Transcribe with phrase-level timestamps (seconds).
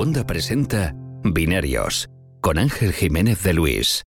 [0.00, 2.08] Segunda presenta Binarios
[2.40, 4.02] con Ángel Jiménez de Luis.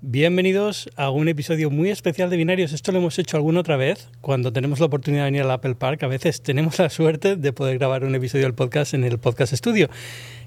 [0.00, 2.72] Bienvenidos a un episodio muy especial de Binarios.
[2.72, 5.76] Esto lo hemos hecho alguna otra vez cuando tenemos la oportunidad de venir al Apple
[5.76, 6.02] Park.
[6.02, 9.54] A veces tenemos la suerte de poder grabar un episodio del podcast en el Podcast
[9.54, 9.88] Studio.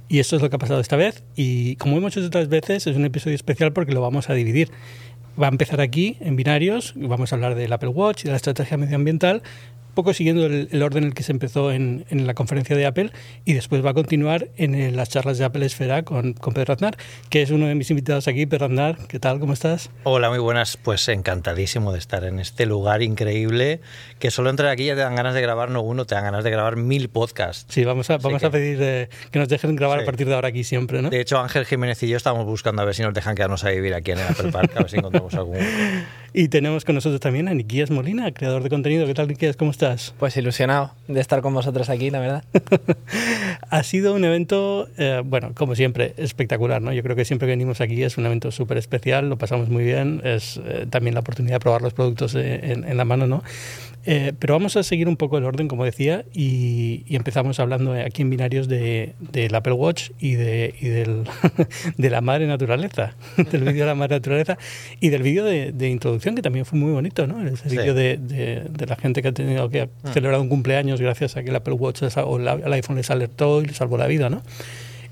[0.10, 1.24] Y esto es lo que ha pasado esta vez.
[1.38, 4.72] Y como hemos hecho otras veces, es un episodio especial porque lo vamos a dividir.
[5.42, 8.38] Va a empezar aquí en binarios, vamos a hablar del Apple Watch y de la
[8.38, 9.42] estrategia medioambiental,
[9.96, 13.12] poco siguiendo el, orden en el que se empezó en, en, la conferencia de Apple
[13.46, 16.98] y después va a continuar en las charlas de Apple Esfera con, con, Pedro Aznar,
[17.30, 18.46] que es uno de mis invitados aquí.
[18.46, 19.40] Pedro Aznar, ¿qué tal?
[19.40, 19.90] ¿Cómo estás?
[20.04, 20.78] Hola, muy buenas.
[20.78, 23.80] Pues encantadísimo de estar en este lugar increíble,
[24.20, 26.44] que solo entrar aquí ya te dan ganas de grabar no uno, te dan ganas
[26.44, 27.74] de grabar mil podcasts.
[27.74, 30.04] Sí, vamos a, vamos que, a pedir eh, que nos dejen grabar sí.
[30.04, 31.10] a partir de ahora aquí siempre, ¿no?
[31.10, 33.70] De hecho, Ángel Jiménez y yo estamos buscando a ver si nos dejan quedarnos a
[33.70, 35.58] vivir aquí en el Apple Park, a ver si encontramos algún...
[36.38, 39.06] Y tenemos con nosotros también a Niquías Molina, creador de contenido.
[39.06, 39.56] ¿Qué tal, Niquías?
[39.56, 39.85] ¿Cómo estás?
[40.18, 42.44] Pues ilusionado de estar con vosotros aquí, la verdad.
[43.70, 46.92] ha sido un evento, eh, bueno, como siempre, espectacular, ¿no?
[46.92, 49.84] Yo creo que siempre que venimos aquí es un evento súper especial, lo pasamos muy
[49.84, 53.28] bien, es eh, también la oportunidad de probar los productos eh, en, en, la mano,
[53.28, 53.44] ¿no?
[54.06, 57.94] Eh, pero vamos a seguir un poco el orden, como decía, y, y empezamos hablando
[57.94, 61.24] aquí en binarios del de, Apple Watch y, de, y del,
[61.98, 63.16] de la madre naturaleza,
[63.52, 64.58] del vídeo de la madre naturaleza
[65.00, 67.46] y del vídeo de, de, introducción, que también fue muy bonito, ¿no?
[67.48, 67.78] Ese sí.
[67.78, 70.14] vídeo de, de, la gente que ha tenido que ha Ah.
[70.14, 73.66] celebrado un cumpleaños gracias a que el Apple Watch o el iPhone les alertó y
[73.66, 74.42] les salvó la vida, ¿no?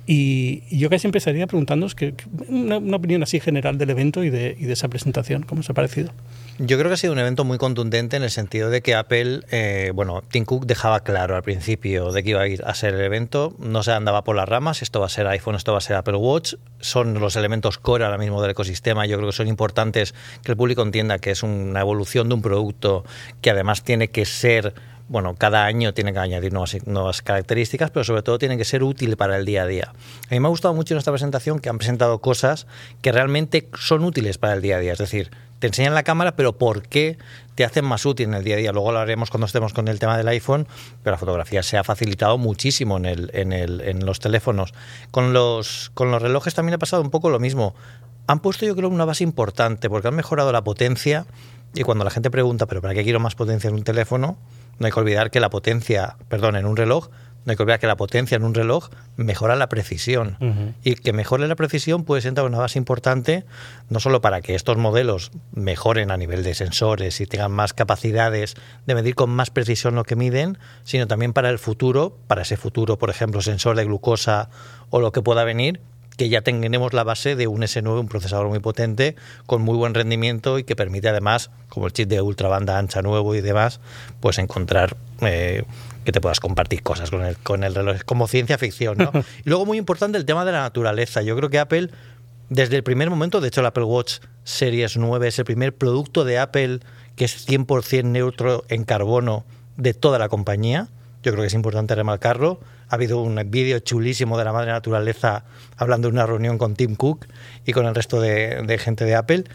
[0.06, 2.14] Y, yo casi empezaría preguntándoos que,
[2.48, 5.74] una, opinión así general del evento y de, y de esa presentación, ¿cómo os ha
[5.74, 6.12] parecido?
[6.60, 9.42] Yo creo que ha sido un evento muy contundente en el sentido de que Apple,
[9.50, 12.94] eh, bueno, Tim Cook dejaba claro al principio de que iba a ir a ser
[12.94, 15.80] el evento, no se andaba por las ramas, esto va a ser iPhone, esto va
[15.80, 19.36] a ser Apple Watch, son los elementos core ahora mismo del ecosistema, yo creo que
[19.36, 23.04] son importantes que el público entienda que es una evolución de un producto
[23.42, 24.76] que además tiene que ser
[25.10, 28.84] bueno, cada año tiene que añadir nuevas, nuevas, características, pero sobre todo tiene que ser
[28.84, 29.94] útil para el día a día.
[30.30, 32.68] A mí me ha gustado mucho en esta presentación que han presentado cosas
[33.02, 34.94] que realmente son útiles para el día a día.
[34.94, 37.18] Es decir, te enseñan la cámara, pero ¿por qué
[37.56, 38.72] te hacen más útil en el día a día?
[38.72, 40.68] Luego lo haremos cuando estemos con el tema del iPhone,
[41.04, 44.74] pero la fotografía se ha facilitado muchísimo en, el, en, el, en los teléfonos.
[45.12, 47.76] Con los, con los relojes también ha pasado un poco lo mismo.
[48.28, 51.26] Han puesto yo creo una base importante porque han mejorado la potencia
[51.76, 54.38] y cuando la gente pregunta, ¿pero para qué quiero más potencia en un teléfono?
[54.80, 57.10] No hay que olvidar que la potencia, perdón, en un reloj,
[57.46, 60.38] no hay que olvidar que la potencia en un reloj mejora la precisión.
[60.40, 60.74] Uh -huh.
[60.84, 63.46] Y que mejore la precisión puede sentar una base importante,
[63.90, 68.56] no solo para que estos modelos mejoren a nivel de sensores y tengan más capacidades
[68.86, 72.56] de medir con más precisión lo que miden, sino también para el futuro, para ese
[72.56, 74.50] futuro, por ejemplo, sensor de glucosa
[74.90, 75.82] o lo que pueda venir,
[76.18, 79.16] que ya tengamos la base de un S9, un procesador muy potente,
[79.46, 83.02] con muy buen rendimiento y que permite además, como el chip de ultra banda ancha
[83.02, 83.80] nuevo y demás,
[84.20, 85.64] pues encontrar eh,
[86.06, 88.98] que te puedas compartir cosas con el, con el reloj, como ciencia ficción.
[88.98, 89.12] ¿no?
[89.46, 91.22] y luego muy importante el tema de la naturaleza.
[91.22, 91.90] Yo creo que Apple,
[92.50, 96.24] desde el primer momento, de hecho el Apple Watch Series 9 es el primer producto
[96.26, 96.80] de Apple
[97.16, 99.46] que es 100% neutro en carbono
[99.78, 100.88] de toda la compañía.
[101.24, 102.60] Yo creo que es importante remarcarlo.
[102.94, 105.46] Ha habido un vídeo chulísimo de la madre naturaleza
[105.78, 107.26] hablando de una reunión con Tim Cook
[107.66, 109.46] y con el resto de, de, gente de Apple.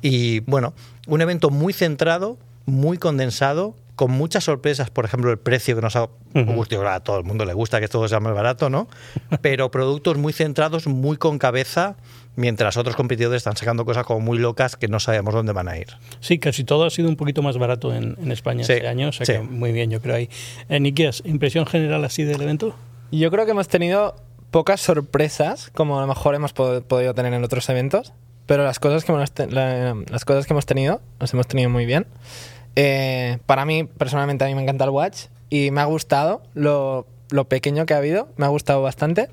[0.00, 0.72] Y bueno,
[1.06, 4.88] un evento muy centrado, muy condensado, con muchas sorpresas.
[4.88, 6.88] Por ejemplo, el precio que nos ha gustado.
[6.88, 8.88] A todo el mundo le gusta que todo sea más barato, ¿no?
[9.42, 11.96] Pero productos muy centrados, muy con cabeza
[12.36, 15.78] mientras otros competidores están sacando cosas como muy locas que no sabemos dónde van a
[15.78, 15.88] ir.
[16.20, 19.08] Sí, casi todo ha sido un poquito más barato en, en España sí, este año,
[19.08, 19.32] o sea sí.
[19.32, 20.28] que muy bien, yo creo ahí.
[20.68, 22.74] Eh, Nikias, ¿impresión general así del evento?
[23.10, 24.16] Yo creo que hemos tenido
[24.50, 28.12] pocas sorpresas, como a lo mejor hemos pod podido tener en otros eventos,
[28.46, 31.86] pero las cosas que hemos, la, las cosas que hemos tenido, las hemos tenido muy
[31.86, 32.06] bien.
[32.76, 37.06] Eh, para mí, personalmente, a mí me encanta el Watch y me ha gustado lo,
[37.30, 39.28] lo pequeño que ha habido, me ha gustado bastante.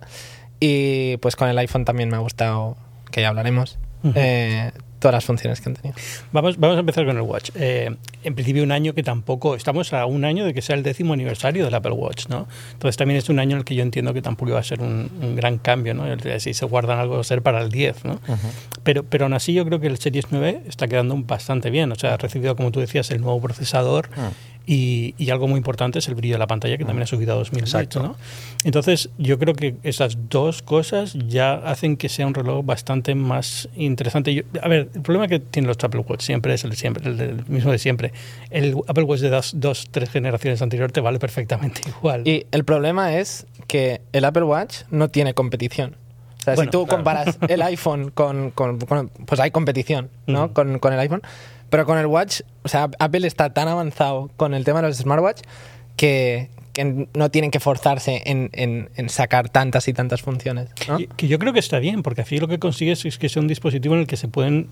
[0.59, 2.77] Y pues con el iPhone también me ha gustado
[3.11, 4.13] que ya hablaremos, uh -huh.
[4.15, 4.71] eh,
[5.03, 5.99] todas las funciones que han tenido.
[6.31, 7.49] Vamos, vamos a empezar con el Watch.
[7.55, 7.93] Eh,
[8.23, 11.11] en principio un año que tampoco, estamos a un año de que sea el décimo
[11.11, 12.47] aniversario del Apple Watch, ¿no?
[12.71, 14.79] Entonces también es un año en el que yo entiendo que tampoco iba a ser
[14.79, 16.05] un, un gran cambio, ¿no?
[16.39, 18.13] Si se guardan algo va a ser para el 10, ¿no?
[18.13, 18.37] Uh -huh.
[18.83, 21.95] pero, pero aún así yo creo que el Series 9 está quedando bastante bien, o
[21.95, 24.31] sea, ha recibido, como tú decías, el nuevo procesador, uh -huh.
[24.65, 27.33] Y, y, algo muy importante es el brillo de la pantalla, que también ha subido
[27.33, 28.15] a 2000 nits, ¿no?
[28.63, 33.67] Entonces, yo creo que esas dos cosas ya hacen que sea un reloj bastante más
[33.75, 34.33] interesante.
[34.33, 37.09] Yo, a ver, el problema que tienen los Apple Watch siempre es el, de siempre,
[37.09, 38.13] el, el mismo de siempre.
[38.51, 42.25] El Apple Watch de dos, dos, tres generaciones anteriores te vale perfectamente igual.
[42.25, 45.97] Y el problema es que el Apple Watch no tiene competición.
[46.39, 46.97] O sea, bueno, si tú claro.
[46.97, 50.43] comparas el iPhone con, con, con, Pues hay competición, ¿no?
[50.43, 50.53] Uh -huh.
[50.53, 51.21] con, con el iPhone.
[51.73, 54.97] Pero con el Watch, o sea, Apple está tan avanzado con el tema de los
[54.97, 55.41] smartwatch
[55.97, 60.69] que, que no tienen que forzarse en, en- en sacar tantas y tantas funciones.
[60.87, 60.99] ¿no?
[61.17, 63.47] Que yo creo que está bien, porque así lo que consigues es que sea un
[63.47, 64.67] dispositivo en el que se pueden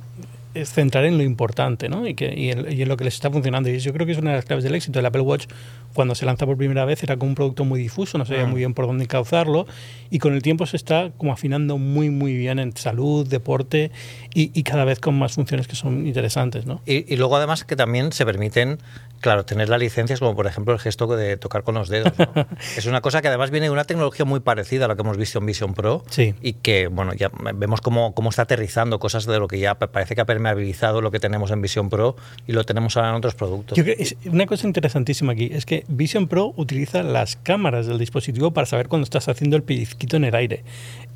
[0.53, 2.07] eh, centrar en lo importante, ¿no?
[2.07, 3.69] Y, que, y, en, y en lo que les está funcionando.
[3.69, 4.99] Y yo creo que es una de las claves del éxito.
[4.99, 5.47] El Apple Watch,
[5.93, 8.59] cuando se lanza por primera vez, era como un producto muy difuso, no sabía muy
[8.59, 9.65] bien por dónde encauzarlo.
[10.09, 13.91] Y con el tiempo se está como afinando muy, muy bien en salud, deporte
[14.33, 16.81] y, y cada vez con más funciones que son interesantes, ¿no?
[16.85, 18.77] Y, luego además que también se permiten,
[19.19, 22.11] claro, tener las licencias como por ejemplo el gesto de tocar con los dedos.
[22.17, 22.47] ¿no?
[22.77, 25.17] es una cosa que además viene de una tecnología muy parecida a lo que hemos
[25.17, 26.33] visto en Vision Pro Sí.
[26.41, 29.87] y que, bueno, ya vemos cómo, cómo está aterrizando cosas de lo que ya pa-
[29.91, 32.15] parece que ha permeabilizado lo que tenemos en Vision Pro
[32.47, 33.77] y lo tenemos ahora en otros productos.
[33.77, 37.85] Yo creo que es una cosa interesantísima aquí es que Vision Pro utiliza las cámaras
[37.87, 40.63] del dispositivo para saber cuando estás haciendo el pellizquito en el aire.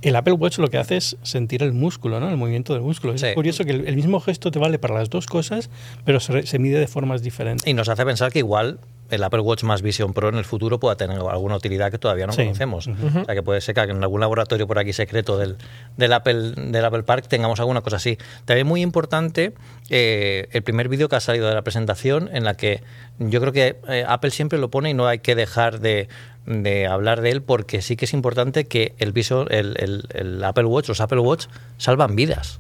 [0.01, 2.29] El Apple Watch lo que hace es sentir el músculo, ¿no?
[2.29, 3.13] El movimiento del músculo.
[3.13, 5.69] Es curioso que el, el mismo gesto te vale para las dos cosas,
[6.03, 7.67] pero se, se mide de formas diferentes.
[7.67, 8.79] Y nos hace pensar que igual
[9.09, 12.25] el Apple Watch más Vision Pro en el futuro pueda tener alguna utilidad que todavía
[12.27, 12.43] no Sí.
[12.43, 12.87] conocemos.
[12.87, 15.57] O sea, que puede ser que en algún laboratorio por aquí secreto del,
[15.97, 18.17] del, Apple, del Apple Park tengamos alguna cosa así.
[18.45, 19.53] También muy importante
[19.89, 22.81] eh, el primer vídeo que ha salido de la presentación en la que
[23.19, 26.07] yo creo que eh, Apple siempre lo pone y no hay que dejar de,
[26.45, 30.43] de hablar de él porque sí que es importante que el, Vision, el, el- el
[30.43, 31.45] Apple Watch, los Apple Watch
[31.77, 32.59] salvan vidas.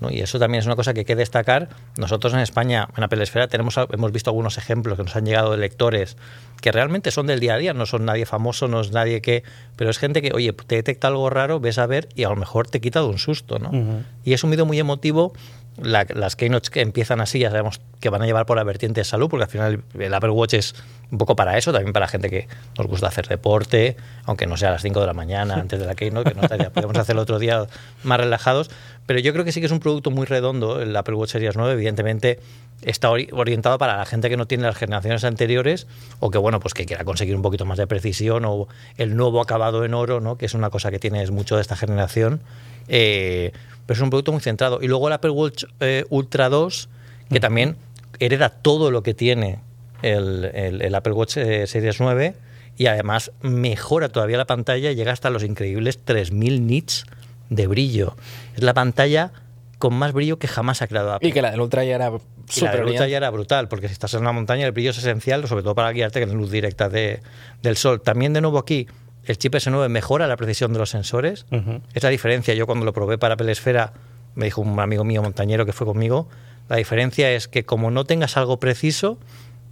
[0.00, 0.10] ¿no?
[0.10, 1.68] Y eso también es una cosa que hay que destacar.
[1.96, 5.52] Nosotros en España, en Apple Esfera, tenemos, hemos visto algunos ejemplos que nos han llegado
[5.52, 6.16] de lectores
[6.60, 9.44] que realmente son del día a día, no son nadie famoso, no es nadie que...
[9.76, 12.36] Pero es gente que, oye, te detecta algo raro, ves a ver y a lo
[12.36, 13.68] mejor te quita de un susto, ¿no?
[13.68, 14.02] Ujú.
[14.24, 15.32] Y es un vídeo muy emotivo.
[15.80, 19.00] La- las keynotes que empiezan así ya sabemos que van a llevar por la vertiente
[19.00, 20.74] de salud, porque al final el, Apple Watch es
[21.10, 22.46] un poco para eso, también para gente que
[22.76, 25.86] nos gusta hacer deporte, aunque no sea a las 5 de la mañana antes de
[25.86, 27.66] la keynote, que no estaría, podemos hacerlo otro día
[28.02, 28.70] más relajados.
[29.06, 31.56] Pero yo creo que sí que es un producto muy redondo, el Apple Watch Series
[31.56, 32.38] 9, evidentemente
[32.82, 35.86] está ori- orientado para la gente que no tiene las generaciones anteriores
[36.20, 38.66] o que bueno pues que quiera conseguir un poquito más de precisión o
[38.96, 41.76] el nuevo acabado en oro no que es una cosa que tienes mucho de esta
[41.76, 42.40] generación.
[42.88, 43.52] Eh,
[43.86, 44.80] pero es un producto muy centrado.
[44.82, 46.88] Y luego el Apple Watch eh, Ultra 2
[47.30, 47.76] que también
[48.18, 49.58] hereda todo lo que tiene
[50.02, 52.34] el, el- el Apple Watch eh, Series 9
[52.76, 57.04] y además mejora todavía la pantalla y llega hasta los increíbles 3000 nits
[57.50, 58.16] de brillo.
[58.56, 59.32] Es la pantalla
[59.78, 61.28] con más brillo que jamás ha creado Apple.
[61.28, 63.92] Y que la del Ultra ya era y la Ultra ya era brutal, porque si
[63.92, 66.88] estás en una montaña el brillo es esencial, sobre todo para guiarte con luz directa
[66.88, 67.20] de,
[67.62, 68.00] del sol.
[68.00, 68.86] También de nuevo aquí,
[69.24, 71.46] el chip S9 mejora la precisión de los sensores.
[71.50, 71.80] Ujú.
[71.94, 72.54] Es la diferencia.
[72.54, 73.92] Yo cuando lo probé para Apple Esfera,
[74.34, 76.28] me dijo un amigo mío montañero que fue conmigo,
[76.68, 79.18] la diferencia es que como no tengas algo preciso,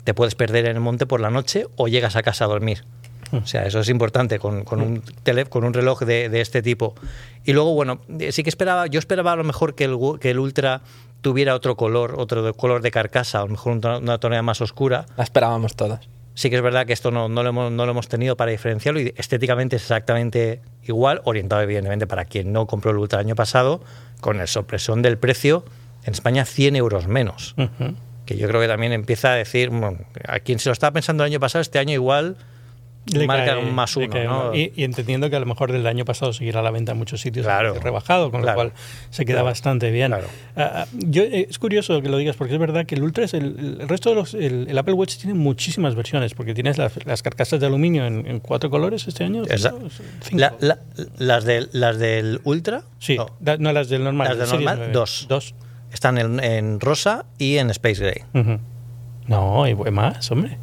[0.05, 2.85] te puedes perder en el monte por la noche o llegas a casa a dormir.
[3.33, 6.63] O sea, eso es importante con, con un, tele, con un reloj de, de este
[6.63, 6.95] tipo.
[7.45, 8.01] Y luego, bueno,
[8.31, 10.83] sí que esperaba, yo esperaba a lo mejor que el, que el Ultra
[11.21, 15.07] tuviera otro color, otro color de carcasa, a lo mejor una tonalidad más oscura.
[15.17, 16.09] La esperábamos todos.
[16.35, 18.51] Sí que es verdad que esto no, no, lo, hemos, no lo hemos tenido para
[18.51, 23.27] diferenciarlo y estéticamente es exactamente igual, orientado evidentemente para quien no compró el Ultra el
[23.27, 23.83] año pasado,
[24.21, 25.65] con el sorpresón del precio,
[26.05, 27.55] en España 100 euros menos.
[28.27, 31.25] Que yo creo que también empieza a decir, bueno, a quien se lo estaba pensando
[31.25, 32.37] el año pasado, este año igual
[33.07, 34.09] Le marca cae- más uno.
[34.25, 34.55] ¿no?
[34.55, 36.99] Y, y entendiendo que a lo mejor del año pasado seguirá a la venta en
[36.99, 37.75] muchos sitios Claro.
[37.75, 38.63] rebajado, con Claro.
[38.63, 39.47] lo cual se queda Claro.
[39.47, 40.09] bastante bien.
[40.09, 40.27] Claro.
[40.55, 43.33] Ah, yo, eh, es curioso que lo digas porque es verdad que el Ultra es
[43.35, 44.35] el, el resto de los.
[44.35, 48.27] El, el Apple Watch tiene muchísimas versiones porque tienes las, las carcasas de aluminio en,
[48.27, 49.43] en cuatro colores este año.
[50.33, 50.79] La- la-
[51.19, 54.29] las, del, las del Ultra sí, no, da- no las del normal.
[54.29, 54.93] Las del normal, 9.
[54.93, 55.27] dos.
[55.29, 55.55] Dos.
[55.93, 58.23] están en, en rosa y en Space Gray.
[58.43, 58.59] Ujú.
[59.27, 60.59] No, hay más, hombre.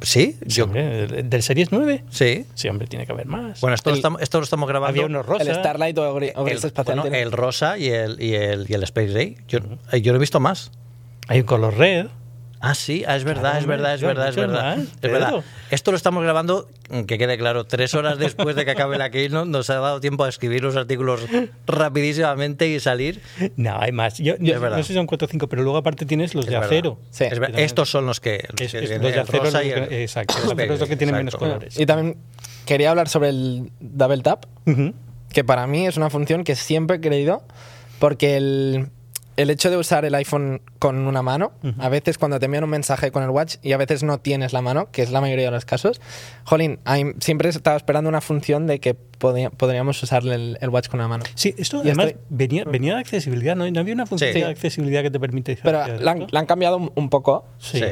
[0.00, 0.36] ¿Sí?
[0.42, 2.04] Sí, Yo, hombre, ¿Del Series 9?
[2.10, 2.46] sí.
[2.54, 3.60] Sí, hombre, tiene que haber más.
[3.60, 4.90] Bueno, esto, lo El- estamos, esto lo estamos grabando.
[5.00, 5.42] Había uno rosa.
[5.42, 9.08] El Starlight o, el, bueno, tiene- el rosa y el, y el, y el Space
[9.08, 9.36] Gray.
[9.48, 9.58] Yo,
[9.92, 10.70] eh, yo no he visto más.
[11.26, 12.06] Hay un color red.
[12.60, 14.76] Ah, sí, ah, es verdad, Claro, es verdad, es verdad, es verdad.
[14.76, 15.44] mal, Es verdad.
[15.70, 16.68] Esto lo estamos grabando,
[17.06, 20.24] que quede claro, tres horas después de que acabe la Keynote, nos ha dado tiempo
[20.24, 21.20] a escribir los artículos
[21.66, 23.22] rapidísimamente y salir.
[23.56, 24.18] No, hay más.
[24.18, 24.76] Yo, yo Es verdad.
[24.76, 26.68] no sé si son 4 o 5, pero luego aparte tienes los Es de verdad.
[26.70, 26.98] acero.
[27.10, 27.24] Sí.
[27.24, 29.66] Es estos son los que, Es- que es- tienen los de el acero, rosa los
[29.66, 30.34] y el- exacto,
[30.66, 31.78] los que tienen menos colores.
[31.78, 32.16] Y también
[32.66, 34.44] quería hablar sobre el Double Tap,
[35.32, 37.42] que para mí es una función que siempre he creído,
[37.98, 38.88] porque el,
[39.38, 42.70] el hecho de usar el iPhone con una mano, a veces cuando te envían un
[42.70, 45.46] mensaje con el watch y a veces no tienes la mano, que es la mayoría
[45.46, 46.00] de los casos,
[46.44, 51.00] jolín, hay- siempre estaba esperando una función de que podríamos usarle el, el watch con
[51.00, 51.24] una mano.
[51.34, 53.68] Sí, esto Y además estoy- venía, venía de accesibilidad, ¿no?
[53.70, 54.40] ¿No había una función Sí.
[54.40, 57.46] de accesibilidad que te permite Pero hacer la han, la han cambiado un, un poco.
[57.58, 57.78] Sí.
[57.78, 57.84] Sí.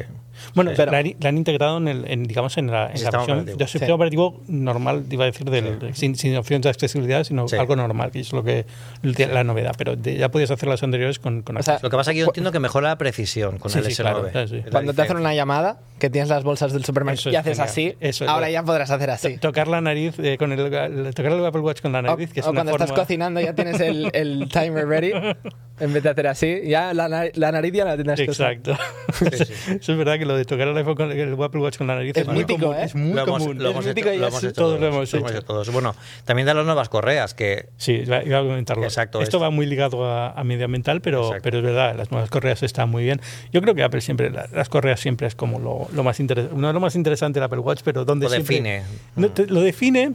[0.55, 3.11] Bueno, Pero- la, han- la han integrado en, el, en, digamos, en la, en la
[3.11, 3.57] versión operativo.
[3.57, 3.93] de sistema Sí.
[3.93, 7.57] operativo normal, iba a decir, del, sin, sin opciones de accesibilidad, sino Sí.
[7.57, 8.67] algo normal, que es lo que
[9.03, 9.75] la novedad.
[9.79, 12.15] Pero de- ya podías hacer las anteriores con, con O sea, Lo que pasa es
[12.15, 14.31] que yo entiendo que mejora la precisión con Sí, el sí, S9.
[14.31, 14.63] claro, sí.
[14.71, 17.69] Cuando te hacen una llamada, que tienes las bolsas del supermercado y es haces genial.
[17.69, 19.39] así, Eso es ahora lo- ya podrás hacer así.
[19.39, 22.33] tocar la nariz eh, con el, el- tocar el Apple Watch con la O, nariz,
[22.33, 25.13] que es o una cuando estás forma- cocinando ya tienes el, el timer ready,
[25.81, 28.21] en vez de hacer así, ya la, la nariz ya la tienes.
[28.21, 28.77] Exacto.
[29.21, 31.95] Eso es verdad que lo de tocar el iPhone con el Apple Watch con la
[31.97, 32.85] nariz Es muy mítico, común, ¿eh?
[32.85, 33.59] Es muy lo hemos, común.
[33.59, 35.43] lo Es hemos hecho, lo es- hemos hecho todos lo hemos hecho.
[35.43, 35.73] todos.
[35.73, 38.85] Bueno, también de las nuevas correas, que Sí, iba a comentarlo.
[38.85, 41.43] Exacto, Esto es- va muy ligado a, a medioambiental, pero, Exacto.
[41.43, 43.21] pero es verdad, las nuevas correas están muy bien.
[43.53, 46.55] Yo creo que Apple siempre, la- las correas siempre es como lo, lo más interesante,
[46.57, 48.83] uno de lo más interesante del Apple Watch, pero donde Lo siempre- define.
[49.17, 50.13] No, te- lo define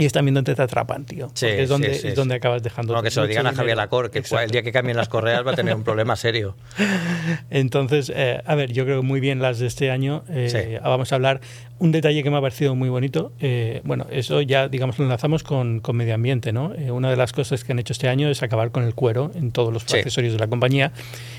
[0.00, 1.30] y es también donde te atrapan, tío.
[1.34, 2.92] Sí, es donde, sí, sí, es donde acabas dejando.
[2.94, 3.76] bueno, que se lo digan a Javier.
[3.76, 4.44] Lacor, que Exacto.
[4.44, 6.56] el día que cambien las correas va a tener un problema serio.
[7.50, 10.24] Entonces, eh, a ver, yo creo muy bien las de este año.
[10.28, 10.58] Eh, Sí.
[10.82, 11.40] Vamos a hablar
[11.78, 13.32] un detalle que me ha parecido muy bonito.
[13.40, 16.74] Eh, bueno, eso ya, digamos, lo enlazamos con, con medio ambiente, ¿no?
[16.74, 19.30] Eh, una de las cosas que han hecho este año es acabar con el cuero
[19.34, 20.92] en todos los accesorios de la compañía.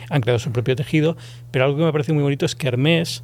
[0.09, 1.17] Han creado su propio tejido,
[1.51, 3.23] pero algo que me ha parecido muy bonito es que Hermès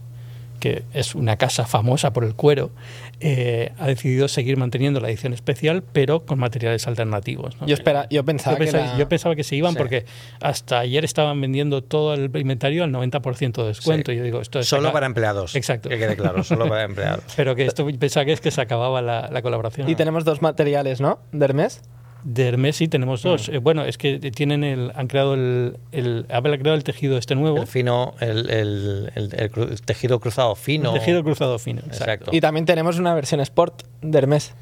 [0.60, 2.72] que es una casa famosa por el cuero,
[3.20, 7.60] eh, ha decidido seguir manteniendo la edición especial, pero con materiales alternativos.
[7.60, 7.68] ¿no?
[7.68, 9.78] Yo, espera, yo pensaba Yo pensaba, que yo pensaba que se iban Sí.
[9.78, 10.06] porque
[10.42, 14.12] hasta ayer estaban vendiendo todo el inventario al 90% de descuento.
[14.12, 14.16] Sí.
[14.16, 15.56] Y yo digo, esto es Solo acá- para empleados.
[15.56, 15.90] Exacto.
[15.90, 17.24] Que quede claro, solo para empleados.
[17.36, 19.90] Pero que esto pensaba que es que se acababa la, la colaboración.
[19.90, 21.20] Y tenemos dos materiales, ¿no?
[21.32, 21.82] De Hermes.
[22.24, 23.28] De Hermes sí tenemos Mm.
[23.28, 23.50] dos.
[23.50, 27.18] Eh, bueno, es que tienen el, han creado el, el Apple ha creado el tejido
[27.18, 27.58] este nuevo.
[27.62, 30.94] El fino, el, el- el- el cru- el tejido cruzado fino.
[30.94, 31.80] El tejido cruzado fino.
[31.80, 32.04] Exacto.
[32.04, 32.32] Exacto.
[32.34, 34.54] Y también tenemos una versión Sport de Hermes.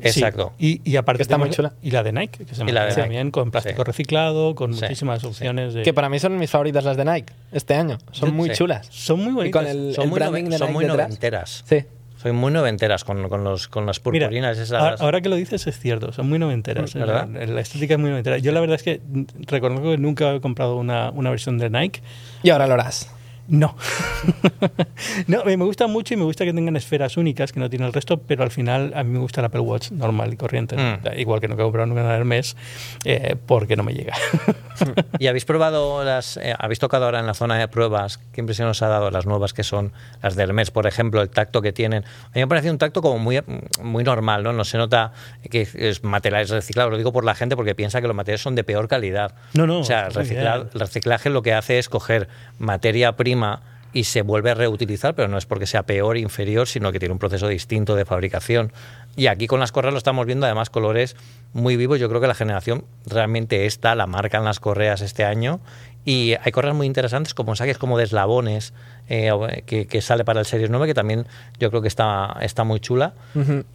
[0.00, 0.06] Sí.
[0.20, 0.52] Exacto.
[0.60, 1.72] Y, y aparte Que está muy chula.
[1.82, 3.00] Y la de Nike, que se Y la de mantiene Nike.
[3.02, 3.86] también con plástico Sí.
[3.86, 5.26] reciclado, con Sí, muchísimas sí.
[5.26, 5.82] opciones de...
[5.82, 7.98] Que para mí son mis favoritas las de Nike este año.
[8.12, 8.54] Son muy sí.
[8.54, 8.86] chulas.
[8.92, 9.60] Son muy Y bonitas.
[9.62, 11.08] con el, Son el muy, branding nove- de son Nike muy detrás.
[11.08, 11.64] noventeras.
[11.66, 11.84] Sí.
[12.20, 14.72] Soy muy noventeras con, con, los, con las Mira, purpurinas esas.
[14.82, 16.92] ahora, ahora que lo dices es cierto, son muy noventeras.
[16.92, 17.28] ¿Verdad?
[17.32, 18.38] La, la estética es muy noventera.
[18.38, 19.00] Yo la verdad es que
[19.46, 22.02] reconozco que nunca he comprado una, una versión de Nike.
[22.42, 23.14] Y ahora lo harás.
[23.48, 23.74] No.
[25.26, 27.94] no, me gusta mucho y me gusta que tengan esferas únicas que no tiene el
[27.94, 30.76] resto, pero al final a mí me gusta el Apple Watch normal y corriente.
[30.76, 31.18] Mm.
[31.18, 32.56] Igual que no he comprado nunca del mes
[33.04, 34.12] eh, porque no me llega.
[35.18, 36.36] ¿Y habéis probado las.
[36.36, 38.18] eh, habéis tocado ahora en la zona de pruebas?
[38.32, 40.70] ¿Qué impresión os ha dado las nuevas que son las del mes?
[40.70, 42.04] Por ejemplo, el tacto que tienen.
[42.04, 43.40] A mí me parece un tacto como muy,
[43.82, 44.52] muy normal, ¿no?
[44.52, 45.12] No se nota
[45.50, 46.90] que es materiales reciclados.
[46.92, 49.32] Lo digo por la gente porque piensa que los materiales son de peor calidad.
[49.54, 52.28] No, no, O sea, el, el reciclaje lo que hace es coger
[52.58, 53.37] materia prima
[53.92, 57.12] y se vuelve a reutilizar, pero no es porque sea peor, inferior, sino que tiene
[57.12, 58.70] un proceso distinto de fabricación.
[59.16, 61.16] Y aquí con las correas lo estamos viendo, además colores
[61.54, 61.98] muy vivos.
[61.98, 65.60] Yo creo que la generación realmente esta la marcan las correas este año.
[66.04, 68.72] Y hay correas muy interesantes, como saques como de eslabones,
[69.08, 69.30] eh,
[69.66, 71.26] que, que sale para el Series 9, que también
[71.58, 73.14] yo creo que está, está muy chula.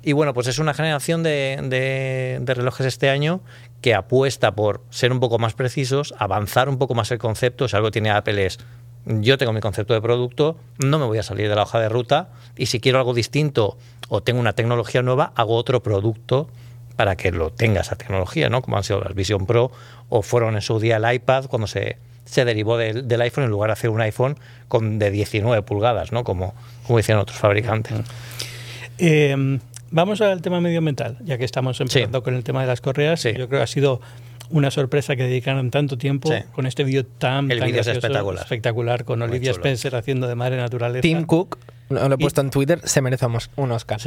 [0.03, 3.41] Y bueno, pues es una generación de, de- de relojes este año
[3.81, 7.67] que apuesta por ser un poco más precisos, avanzar un poco más el concepto.
[7.67, 8.57] Si algo tiene Apple es,
[9.05, 11.89] yo tengo mi concepto de producto, no me voy a salir de la hoja de
[11.89, 13.77] ruta y si quiero algo distinto
[14.09, 16.49] o tengo una tecnología nueva, hago otro producto
[16.95, 18.61] para que lo tenga esa tecnología, ¿no?
[18.61, 19.71] Como han sido las Vision Pro
[20.09, 23.49] o fueron en su día el iPad cuando se, se derivó del, del iPhone en
[23.49, 26.23] lugar de hacer un iPhone con de 19 pulgadas, ¿no?
[26.23, 26.53] Como,
[26.85, 27.93] como decían otros fabricantes.
[28.99, 29.59] Eh,
[29.91, 33.21] vamos al tema medioambiental, ya que estamos empezando con el tema de las correas.
[33.21, 33.29] Sí.
[33.29, 34.01] Yo creo que ha sido
[34.53, 36.35] una sorpresa que dedicaron tanto tiempo Sí.
[36.53, 38.43] con este vídeo tan, El tan vídeo es espectacular.
[38.43, 39.51] espectacular, con Olivia.
[39.51, 41.01] Spencer haciendo de madre naturaleza.
[41.01, 41.57] Tim Cook,
[41.89, 43.99] lo lo he Y- puesto en Twitter, se merece un Os- un Oscar.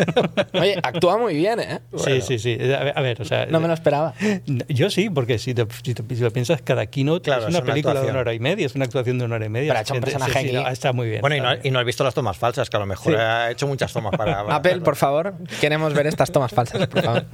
[0.54, 1.80] Oye, actúa muy bien, ¿eh?
[1.96, 2.52] Sí, sí, sí.
[2.60, 4.14] A ver, a ver, o sea, No me lo esperaba.
[4.68, 7.54] Yo sí, porque si te, si te- si lo piensas, cada keynote Claro, es es
[7.54, 9.68] una película de una hora y media, es una actuación de una hora y media.
[9.72, 11.20] Pero ha hecho un sí, personaje sí, no, está muy bien.
[11.20, 13.18] Bueno, y no, y no has visto las tomas falsas, que a lo mejor Sí.
[13.18, 14.44] ha hecho muchas tomas para...
[14.44, 17.24] para Apple, por favor, queremos ver estas tomas falsas, por favor.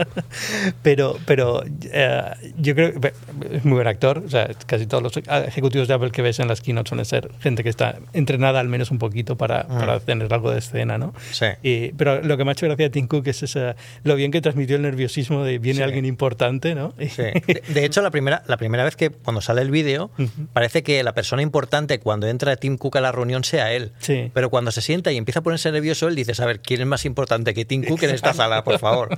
[0.83, 1.63] Pero, pero
[1.93, 2.23] eh,
[2.59, 3.13] yo creo que
[3.53, 4.23] es muy buen actor.
[4.25, 5.13] O sea, casi todos los
[5.47, 8.69] ejecutivos de Apple que ves en las keynotes suelen ser gente que está entrenada al
[8.69, 11.15] menos un poquito para, para tener algo de escena, ¿no?
[11.33, 11.47] Sí.
[11.63, 14.31] Y- pero lo que me ha hecho gracia a Tim Cook es esa, lo bien
[14.31, 15.83] que transmitió el nerviosismo de viene Sí.
[15.83, 16.93] alguien importante, ¿no?
[16.99, 17.23] Sí.
[17.47, 20.11] De, de hecho, la primera, la primera vez que cuando sale el vídeo,
[20.53, 23.93] parece que la persona importante cuando entra Tim Cook a la reunión sea él.
[23.99, 24.31] Sí.
[24.35, 26.87] Pero cuando se sienta y empieza a ponerse nervioso, él dice, a ver, ¿quién es
[26.87, 29.17] más importante que Tim Cook en esta sala, por favor?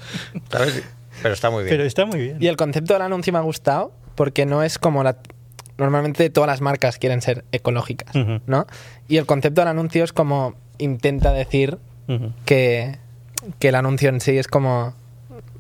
[0.51, 0.83] ¿Sabes?
[1.23, 1.73] Pero está muy bien.
[1.75, 2.37] Pero está muy bien.
[2.41, 5.17] Y el concepto del anuncio me ha gustado porque no es como la...
[5.77, 8.13] Normalmente todas las marcas quieren ser ecológicas.
[8.47, 8.67] ¿no?
[9.09, 11.79] Y el concepto del anuncio es como intenta decir
[12.45, 12.99] que,
[13.59, 14.95] que el anuncio en sí es como...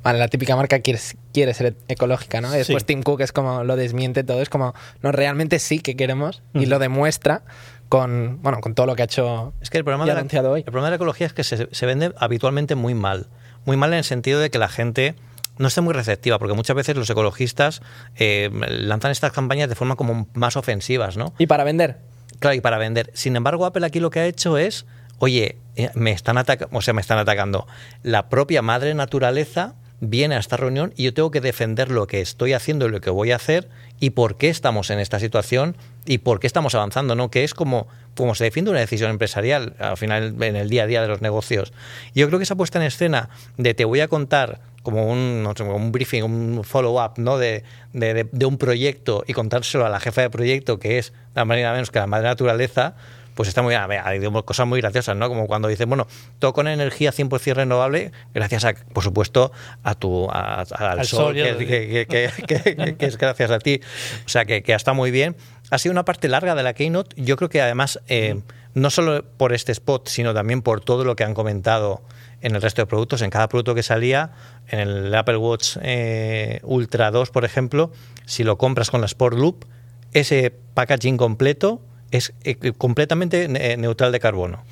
[0.02, 1.00] Vale, la típica marca quiere,
[1.34, 2.54] quiere ser ecológica, ¿no?
[2.54, 2.86] Y después Sí.
[2.86, 4.72] Tim Cook es como lo desmiente todo, es como,
[5.02, 7.42] no, realmente sí que queremos y lo demuestra
[7.88, 10.52] con, bueno, con todo lo que ha hecho Es que el problema, de la, anunciado
[10.52, 10.60] hoy.
[10.60, 13.26] el problema de la ecología es que se, se vende habitualmente muy mal.
[13.64, 15.14] Muy mal en el sentido de que la gente
[15.58, 17.82] no esté muy receptiva, porque muchas veces los ecologistas
[18.16, 21.34] eh, lanzan estas campañas de forma como más ofensivas, ¿no?
[21.38, 21.98] Y para vender.
[22.38, 23.10] Claro, y para vender.
[23.14, 24.86] Sin embargo, Apple aquí lo que ha hecho es,
[25.18, 26.36] oye, eh, me están
[26.70, 27.66] o sea, me están atacando.
[28.02, 32.20] La propia madre naturaleza viene a esta reunión y yo tengo que defender lo que
[32.20, 35.76] estoy haciendo y lo que voy a hacer y por qué estamos en esta situación
[36.06, 37.30] y por qué estamos avanzando, ¿no?
[37.32, 40.86] Que es como, como se defiende una decisión empresarial al final en el día a
[40.86, 41.72] día de los negocios.
[42.14, 45.44] Yo creo que esa puesta en escena de te voy a contar como un,
[45.74, 47.36] un briefing, un follow-up ¿no?
[47.36, 51.72] de, de- un proyecto y contárselo a la jefa de proyecto, que es la manera
[51.72, 52.94] menos que la madre naturaleza,
[53.38, 54.00] pues está muy bien.
[54.04, 55.28] Hay cosas muy graciosas, ¿no?
[55.28, 56.08] Como cuando dicen, bueno,
[56.40, 59.52] todo con energía 100% renovable, gracias a, por supuesto,
[59.84, 63.80] a tu, a- al, Al sol, que, que- es gracias a ti.
[64.26, 65.36] O sea, que, que está muy bien.
[65.70, 67.14] Ha sido una parte larga de la Keynote.
[67.22, 68.40] Yo creo que además, eh,
[68.74, 72.02] no solo por este spot, sino también por todo lo que han comentado
[72.40, 73.22] en el resto de productos.
[73.22, 74.32] En cada producto que salía,
[74.66, 77.92] en el Apple Watch eh, Ultra 2, por ejemplo,
[78.26, 79.64] si lo compras con la Sport Loop,
[80.12, 81.80] ese packaging completo
[82.10, 84.62] es eh, completamente eh, neutral de carbono.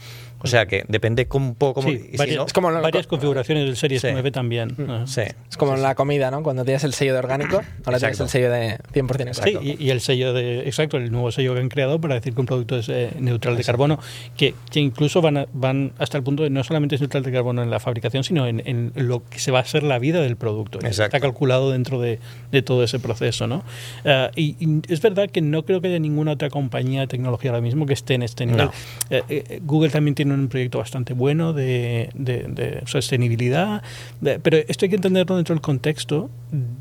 [0.43, 1.88] O sea que depende un poco cómo...
[1.88, 4.09] Sí, y si varias, no- es como lo- varias configuraciones del Series Sí.
[4.12, 4.75] 9 también.
[4.88, 5.05] Ah.
[5.07, 5.23] Sí.
[5.50, 6.43] Es como la comida, ¿no?
[6.43, 8.25] Cuando tienes el sello de orgánico, ahora tienes Exacto.
[8.25, 9.61] el sello de 100% Sí, exacto.
[9.62, 12.40] y, y el sello de, exacto, el nuevo sello que han creado para decir que
[12.40, 13.99] un producto es eh, neutral de carbono,
[14.37, 17.33] que, que incluso van, a- van hasta el punto de no solamente es neutral de
[17.33, 20.21] carbono en la fabricación, sino en, en lo que se va a ser la vida
[20.21, 20.78] del producto.
[20.78, 21.16] Exacto.
[21.16, 22.19] Está calculado dentro de,
[22.52, 23.64] de todo ese proceso, ¿no?
[24.05, 27.50] Ah, y, y es verdad que no creo que haya ninguna otra compañía de tecnología
[27.50, 28.66] ahora mismo que esté en este nivel.
[28.66, 28.73] No.
[29.11, 33.83] Eh, eh, Google también tiene un proyecto bastante bueno de, de- de sostenibilidad,
[34.21, 36.30] de- pero esto hay que entenderlo dentro del contexto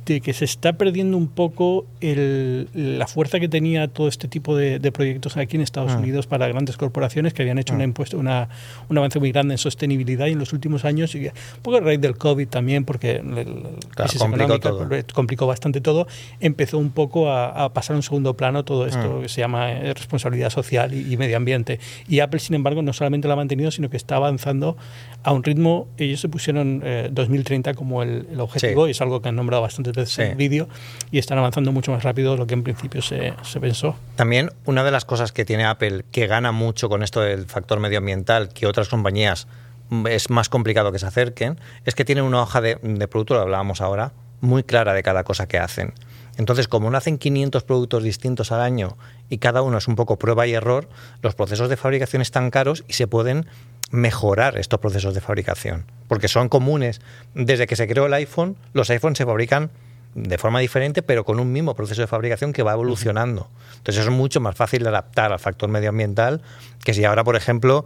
[0.05, 4.55] de que se está perdiendo un poco el- la fuerza que tenía todo este tipo
[4.55, 5.97] de, proyectos aquí en Estados Ah.
[5.97, 8.47] Unidos para grandes corporaciones que habían hecho una impuesto, una,
[8.89, 11.31] un avance muy grande en sostenibilidad y en los últimos años, y un
[11.63, 13.63] poco a raíz del COVID también, porque el- el-
[13.97, 14.87] la crisis complicó todo.
[15.13, 16.07] complicó bastante todo,
[16.39, 19.21] empezó un poco a, a pasar a un segundo plano todo esto Mm.
[19.23, 21.79] que se llama eh, responsabilidad social y, y medio ambiente.
[22.07, 24.75] Y Apple, sin embargo, no solamente lo ha mantenido, sino que está avanzando
[25.23, 28.89] a un ritmo, ellos se pusieron eh, 2030 como el, el objetivo, Sí.
[28.89, 30.21] y es algo que han nombrado bastantes veces Sí.
[30.23, 30.67] en el vídeo,
[31.11, 33.95] y están avanzando mucho más rápido de lo que en principio se, se pensó.
[34.15, 37.79] También una de las cosas que tiene Apple que gana mucho con esto del factor
[37.79, 39.47] medioambiental que otras compañías
[39.89, 43.33] mm, es más complicado que se acerquen, es que tienen una hoja de, de producto,
[43.35, 45.93] lo hablábamos ahora, muy clara de cada cosa que hacen.
[46.37, 48.97] Entonces, como no hacen 500 productos distintos al año
[49.29, 50.87] y cada uno es un poco prueba y error,
[51.21, 53.45] los procesos de fabricación están caros y se pueden
[53.91, 57.01] mejorar estos procesos de fabricación, porque son comunes.
[57.33, 59.69] Desde que se creó el iPhone, los iPhones se fabrican
[60.15, 63.49] de forma diferente, pero con un mismo proceso de fabricación que va evolucionando.
[63.77, 66.41] Entonces es mucho más fácil de adaptar al factor medioambiental
[66.83, 67.83] que si ahora, por ejemplo,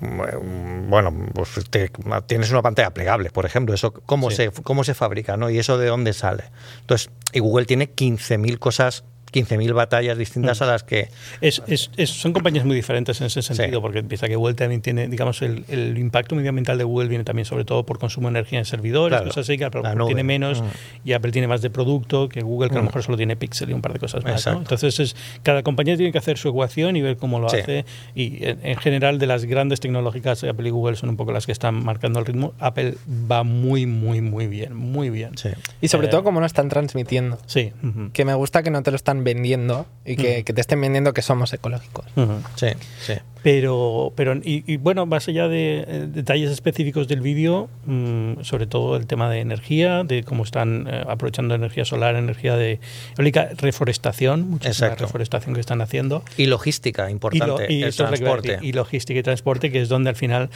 [0.00, 1.90] mm, bueno, pues te-
[2.26, 4.36] tienes una pantalla plegable, por ejemplo, eso cómo Sí.
[4.36, 5.50] se cómo se fabrica, ¿no?
[5.50, 6.44] Y eso de dónde sale.
[6.80, 11.08] Entonces, y Google tiene 15.000 cosas 15.000 batallas distintas a las que...
[11.40, 13.82] Es, es- es- son compañías muy diferentes en ese sentido, Sí.
[13.82, 17.44] porque empieza que Google también tiene, digamos, el, el impacto medioambiental de Google viene también
[17.46, 19.92] sobre todo por consumo de energía en servidores, Claro, cosas así, que Apple la a
[19.92, 20.14] lo mejor nube.
[20.14, 20.66] tiene menos Mm.
[21.08, 22.86] y Apple tiene más de producto que Google, que a lo Mm.
[22.86, 24.46] mejor solo tiene Pixel y un par de cosas más.
[24.46, 24.58] ¿no?
[24.58, 27.58] Entonces, es, cada compañía tiene que hacer su ecuación y ver cómo lo Sí.
[27.58, 27.84] hace.
[28.14, 31.46] Y en, en general, de las grandes tecnológicas, Apple y Google son un poco las
[31.46, 32.54] que están marcando el ritmo.
[32.58, 32.94] Apple
[33.30, 35.36] va muy, muy, muy bien, muy bien.
[35.36, 35.50] Sí.
[35.80, 37.38] Y sobre Eh, todo cómo lo están transmitiendo.
[37.46, 37.72] Sí.
[38.12, 40.44] Que me gusta que no te lo están vendiendo y que, Mm.
[40.44, 42.06] que te estén vendiendo que somos ecológicos.
[42.16, 42.34] Ujú.
[42.56, 42.68] Sí,
[43.00, 43.14] sí.
[43.42, 48.66] Pero, pero y, y bueno, más allá de eh, detalles específicos del vídeo, mm, sobre
[48.66, 52.80] todo el tema de energía, de cómo están eh, aprovechando energía solar, energía de
[53.16, 55.04] eólica, reforestación, muchísima Exacto.
[55.04, 56.24] reforestación que están haciendo.
[56.36, 58.50] Y logística, Y, importante, lo- y el lo iba a transporte.
[58.52, 60.50] decir, y logística y transporte, que es donde al final.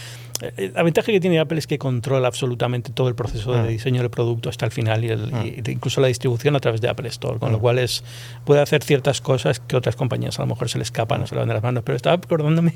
[0.57, 3.69] eh, la ventaja que tiene Apple es que controla absolutamente todo el proceso de Mm.
[3.69, 5.47] diseño del producto hasta el final y, el- Mm.
[5.47, 8.03] y incluso la distribución a través de Apple Store, con lo cual es
[8.53, 11.35] puede hacer ciertas cosas que otras compañías a lo mejor se le escapan o se
[11.35, 11.83] le van de las manos.
[11.87, 12.75] Pero estaba acordándome,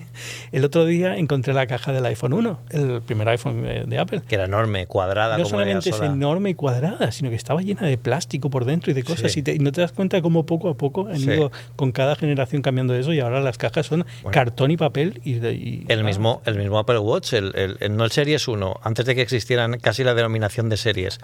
[0.51, 4.23] el otro día encontré la caja del iPhone 1, el primer iPhone de, de Apple.
[4.27, 7.83] Que era enorme, cuadrada, No como solamente es enorme y cuadrada, sino que estaba llena
[7.83, 9.33] de plástico por dentro y de cosas.
[9.33, 9.41] Sí.
[9.41, 11.25] Y, te- y no te das cuenta cómo poco a poco han Sí.
[11.31, 14.33] ido con cada generación cambiando eso y ahora las cajas son Bueno.
[14.35, 15.21] cartón y papel.
[15.25, 18.49] Y, y- El ah, mismo, el mismo Apple Watch, el, el- el- no el Series
[18.49, 21.19] 1, antes de que existieran casi la denominación de series.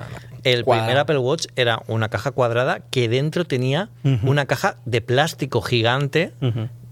[0.45, 0.87] El Cuadrado.
[0.89, 4.29] primer Apple Watch era una caja cuadrada que dentro tenía Ujú.
[4.31, 6.33] una caja de plástico gigante,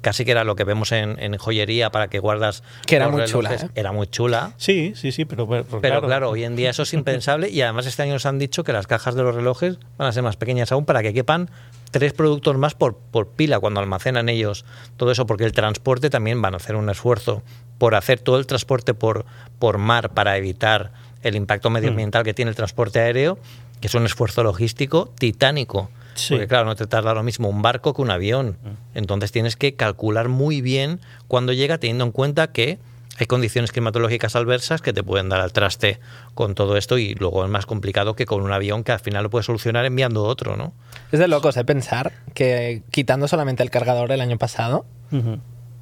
[0.01, 2.63] casi que era lo que vemos en, en joyería para que guardas.
[2.87, 3.31] Que era muy relojes.
[3.33, 3.71] chula, ¿eh?
[3.75, 4.53] Era muy chula.
[4.57, 6.31] Sí, sí, sí, pero, pero, Pero claro.
[6.31, 8.87] hoy en día eso es impensable y además este año nos han dicho que las
[8.87, 11.51] cajas de los relojes van a ser más pequeñas aún para que quepan
[11.91, 14.65] tres productos más por, por pila cuando almacenan ellos
[14.97, 17.43] todo eso, porque el transporte también van a hacer un esfuerzo
[17.79, 19.25] por hacer todo el transporte por,
[19.59, 23.39] por mar para evitar el impacto medioambiental que tiene el transporte aéreo,
[23.81, 25.91] que es un esfuerzo logístico titánico.
[26.21, 26.35] Sí.
[26.35, 28.59] Porque claro, no te tarda lo mismo un barco que un avión.
[28.95, 32.79] Entonces tienes que calcular muy bien cuando llega, teniendo en cuenta que
[33.19, 36.01] hay condiciones climatológicas adversas que te pueden dar al traste
[36.35, 39.25] con todo esto y luego es más complicado que con un avión que al final
[39.25, 40.73] lo puedes solucionar enviando otro, ¿no?
[41.13, 41.65] Es de locos, ¿eh?
[41.65, 44.87] Pensar que quitando solamente el cargador el año pasado,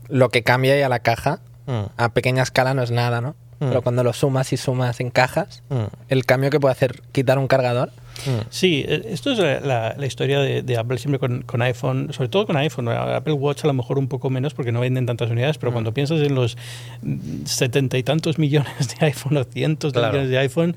[0.08, 3.36] lo que cambia ahí a la caja Mm, a pequeña escala no es nada, ¿no?
[3.60, 3.68] Mm.
[3.68, 7.38] Pero cuando lo sumas y sumas en cajas, mm, el cambio que puede hacer quitar
[7.38, 7.92] un cargador.
[8.26, 8.46] Mm.
[8.50, 12.12] Sí, eh, esto es la, la- la historia de, de Apple siempre con, con iPhone,
[12.12, 12.88] sobre todo con iPhone.
[12.88, 15.60] Apple Watch a lo mejor un poco menos porque no venden tantas unidades, Mm.
[15.60, 16.56] pero cuando piensas en los
[17.02, 20.12] mm, setenta y tantos millones de iPhone o cientos de Claro.
[20.14, 20.76] millones de iPhone,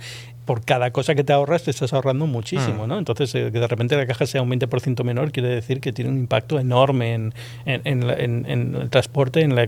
[0.51, 2.89] por cada cosa que te ahorras te estás ahorrando muchísimo, Mm.
[2.89, 2.97] ¿no?
[2.97, 6.11] Entonces, eh, que de repente la caja sea un 20% menor quiere decir que tiene
[6.11, 7.33] un impacto enorme en,
[7.65, 9.65] en- en en- el transporte, en la-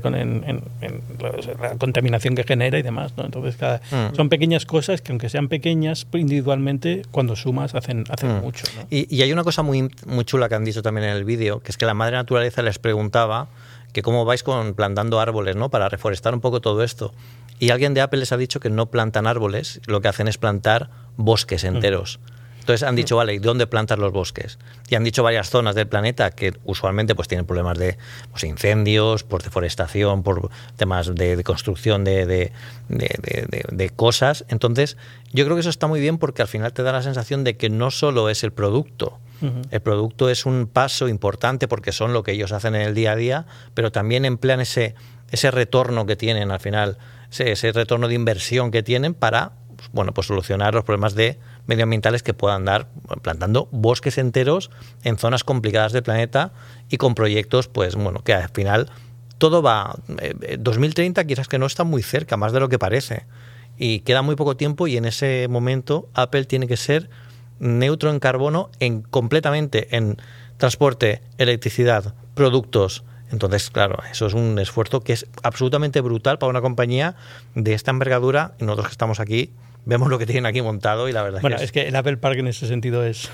[1.61, 3.23] la contaminación que genera y demás, ¿no?
[3.23, 4.13] Entonces, cada- Mm.
[4.15, 8.41] son pequeñas cosas que aunque sean pequeñas individualmente, cuando sumas hacen, hacen Mm.
[8.41, 8.85] mucho, ¿no?
[8.89, 11.61] Y, y hay una cosa muy, muy chula que han dicho también en el vídeo,
[11.61, 13.47] que es que la madre naturaleza les preguntaba
[13.93, 15.69] que cómo vais con plantando árboles, ¿no?
[15.69, 17.13] Para reforestar un poco todo esto.
[17.59, 20.37] Y alguien de Apple les ha dicho que no plantan árboles, lo que hacen es
[20.37, 22.19] plantar bosques enteros.
[22.59, 24.57] Entonces han dicho, vale, ¿y dónde plantas los bosques?
[24.87, 27.97] Y han dicho varias zonas del planeta que usualmente pues tienen problemas de
[28.31, 32.51] pues, incendios, por deforestación, por temas de, de construcción de, de-
[32.87, 34.45] de- cosas.
[34.47, 34.95] Entonces,
[35.33, 37.57] yo creo que eso está muy bien porque al final te da la sensación de
[37.57, 39.19] que no solo es el producto,
[39.71, 43.11] el producto es un paso importante porque son lo que ellos hacen en el día
[43.11, 44.95] a día, pero también emplean ese,
[45.31, 46.97] ese retorno que tienen al final,
[47.39, 52.23] ese, retorno de inversión que tienen para pues, bueno, pues solucionar los problemas de medioambientales
[52.23, 52.89] que puedan dar
[53.21, 54.71] plantando bosques enteros
[55.03, 56.53] en zonas complicadas del planeta
[56.89, 58.89] y con proyectos, pues bueno, que al final
[59.37, 59.95] todo va.
[60.19, 63.25] eh, eh, 2030 quizás que no está muy cerca, más de lo que parece.
[63.77, 67.09] Y queda muy poco tiempo y en ese momento Apple tiene que ser
[67.59, 70.17] neutro en carbono en completamente en
[70.57, 73.03] transporte, electricidad, productos.
[73.33, 77.15] Entonces, claro, eso es un esfuerzo que es absolutamente brutal para una compañía
[77.55, 78.53] de esta envergadura.
[78.59, 79.49] Y nosotros que estamos aquí
[79.85, 81.95] vemos lo que tienen aquí montado y la verdad Bueno, es que es que el
[81.97, 83.29] Apple Park en ese sentido es,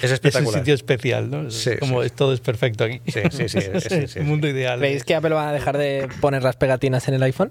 [0.00, 0.54] Es espectacular.
[0.54, 1.48] un sitio especial, ¿no?
[1.48, 2.06] Es Sí, como sí.
[2.06, 3.02] es- todo es perfecto aquí.
[3.08, 4.80] Sí, sí, sí, es sí, sí, el mundo ideal.
[4.80, 7.50] ¿Veis que Apple va a dejar de poner las pegatinas en el iPhone?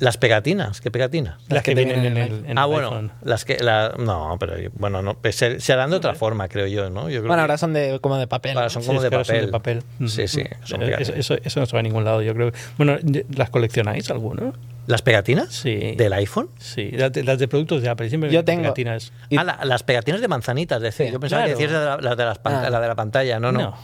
[0.00, 1.36] Las pegatinas, ¿qué pegatinas?
[1.48, 3.12] Las que vienen en el, en ah, bueno, iPhone.
[3.22, 6.66] las que la, no, pero bueno, no, pues se, se harán de otra forma, creo
[6.66, 7.02] yo, ¿no?
[7.10, 8.56] Yo creo Bueno, que- ahora son de, como de papel.
[8.56, 9.80] Ahora son como de que ahora son papel.
[9.80, 10.08] de papel.
[10.08, 11.08] Sí, sí, son pegatinas.
[11.18, 12.52] eso, eso, eso no se va a ningún lado, yo creo.
[12.76, 12.96] Bueno,
[13.34, 14.52] ¿las coleccionáis alguno?
[14.86, 15.52] ¿Las pegatinas?
[15.52, 15.94] Sí.
[15.98, 16.48] ¿Del iPhone?
[16.58, 18.08] Sí, las de, las de productos de Apple.
[18.08, 18.62] Siempre Yo tengo.
[18.62, 19.12] pegatinas.
[19.36, 21.06] Ah, la- las pegatinas de manzanitas, decía.
[21.06, 21.58] Sí, yo pensaba claro.
[21.58, 22.70] que decías de la, las de las pan- Ah.
[22.70, 23.38] la de la pantalla.
[23.38, 23.60] No, no.
[23.60, 23.74] No.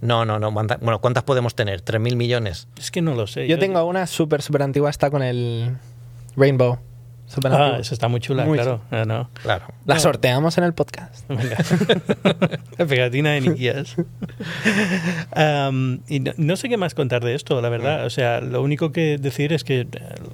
[0.00, 0.50] No, no, no.
[0.52, 1.82] Bueno, ¿cuántas podemos tener?
[1.84, 2.68] ¿3.000 millones?
[2.78, 3.48] Es que no lo sé.
[3.48, 5.76] Yo tengo una súper, súper antigua, está con el
[6.36, 6.78] Rainbow.
[7.26, 7.80] Súper Ah, antigua.
[7.80, 8.80] esa está muy chula, Muy claro.
[8.90, 9.28] Ah, no.
[9.42, 9.66] Claro.
[9.84, 11.28] La sorteamos en el podcast.
[11.28, 11.58] Venga.
[12.78, 13.96] La pegatina de Nikias.
[15.32, 18.06] Am, y no, no sé qué más contar de esto, la verdad.
[18.06, 19.88] O sea, lo único que decir es que eh,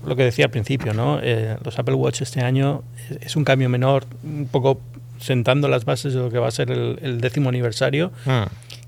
[0.06, 1.18] lo que decía al principio, ¿no?
[1.22, 4.80] Eh, los Apple Watch este año es, es un cambio menor, un poco
[5.18, 8.12] sentando las bases de lo que va a ser el, el décimo aniversario.
[8.26, 8.42] Mm.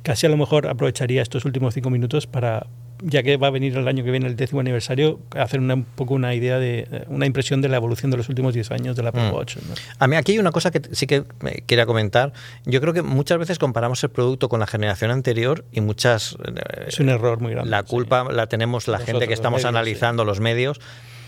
[0.07, 2.69] Casi a lo mejor aprovecharía estos últimos cinco minutos para,
[3.03, 5.83] ya que va a venir el año que viene el décimo aniversario, hacer una, un
[5.83, 9.09] poco una idea de, una impresión de la evolución de los últimos 10 años del
[9.09, 9.35] Apple Mm.
[9.35, 9.57] Watch.
[9.57, 9.75] ¿no?
[9.99, 11.25] A mí aquí hay una cosa que sí que
[11.67, 12.33] quería comentar.
[12.67, 16.37] Yo creo que muchas veces comparamos el producto con la generación anterior y muchas...
[16.47, 17.69] eh, Es un error muy grande.
[17.73, 17.89] la sí.
[17.89, 20.81] culpa la tenemos la Nosotros, gente que estamos medios, analizando los medios.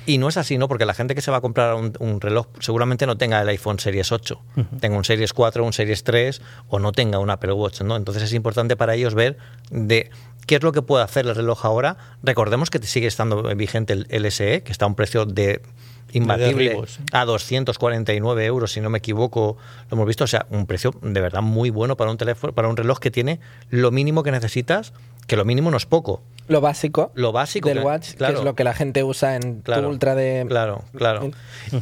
[0.09, 0.69] Y no es así, ¿no?
[0.69, 3.49] Porque la gente que se va a comprar un, un reloj seguramente no tenga el
[3.51, 4.41] iPhone Series 8,
[4.81, 7.95] tenga un Series 4, un Series 3 o no tenga un Apple Watch, ¿no?
[7.95, 9.37] Entonces es importante para ellos ver
[9.71, 10.11] de
[10.47, 11.99] qué es lo que puede hacer el reloj ahora.
[12.23, 15.61] Recordemos que sigue estando vigente el LSE, que está a un precio de
[16.13, 17.03] imbatible sí.
[17.13, 19.59] a 249 euros, si no me equivoco,
[19.91, 22.69] lo hemos visto, o sea, un precio de verdad muy bueno para un teléfono, para
[22.69, 24.95] un reloj que tiene lo mínimo que necesitas,
[25.29, 26.23] que lo mínimo no es poco.
[26.49, 28.33] Lo básico Lo básico del que- Watch, claro.
[28.33, 30.47] que es lo que la gente usa en Claro, tu ultra de...
[30.49, 31.31] Claro, claro.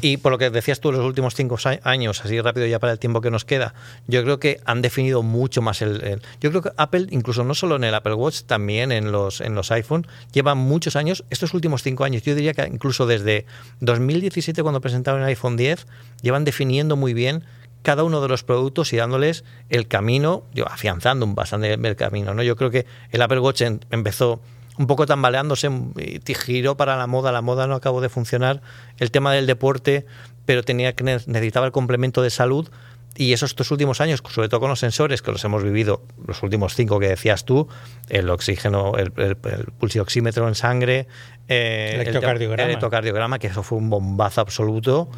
[0.01, 2.99] Y por lo que decías tú, los últimos cinco años, así rápido ya para el
[2.99, 3.75] tiempo que nos queda,
[4.09, 7.55] yo creo que han definido mucho más el, el- Yo creo que Apple, incluso no
[7.55, 11.55] solo en el Apple Watch, también en los, en los iPhone, lleva muchos años, estos
[11.55, 13.47] últimos cinco años, yo diría que incluso desde
[13.83, 15.87] 2017, cuando presentaron el iPhone 10,
[16.23, 17.45] llevan definiendo muy bien
[17.87, 22.35] cada uno de los productos y dándoles el camino, yo, afianzando bastante el camino.
[22.35, 22.43] ¿no?
[22.43, 24.41] Yo creo que el Apple Watch en- empezó
[24.77, 28.61] un poco tambaleándose y giró para la moda, la moda no acabó de funcionar,
[28.99, 30.05] el tema del deporte,
[30.47, 32.69] pero tenía que ne- necesitaba el complemento de salud
[33.17, 36.43] y esos estos últimos años, sobre todo con los sensores que los hemos vivido, los
[36.43, 37.69] últimos cinco que decías tú,
[38.09, 41.07] el oxígeno, el, el, pulsioxímetro en sangre,
[41.49, 42.63] eh, el electrocardiograma.
[42.63, 45.09] El electrocardiograma, que eso fue un bombazo absoluto.